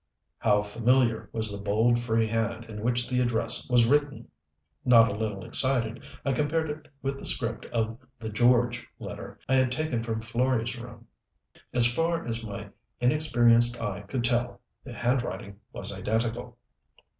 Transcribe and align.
How 0.39 0.63
familiar 0.63 1.29
was 1.31 1.51
the 1.51 1.61
bold, 1.61 1.99
free 1.99 2.25
hand 2.25 2.65
in 2.65 2.81
which 2.81 3.07
the 3.07 3.21
address 3.21 3.69
was 3.69 3.85
written! 3.85 4.29
Not 4.83 5.11
a 5.11 5.15
little 5.15 5.45
excited, 5.45 6.03
I 6.25 6.31
compared 6.33 6.71
it 6.71 6.87
with 7.03 7.19
the 7.19 7.25
script 7.25 7.65
of 7.67 7.99
the 8.19 8.29
"George" 8.29 8.87
letter 8.97 9.39
I 9.47 9.57
had 9.57 9.71
taken 9.71 10.03
from 10.03 10.21
Florey's 10.23 10.75
room. 10.75 11.05
As 11.71 11.85
far 11.93 12.25
as 12.25 12.43
my 12.43 12.69
inexperienced 12.99 13.79
eye 13.79 14.01
could 14.01 14.23
tell 14.23 14.59
the 14.83 14.91
handwriting 14.93 15.59
was 15.71 15.95
identical. 15.95 16.57